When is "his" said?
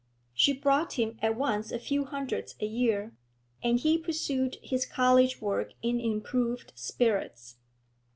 4.63-4.83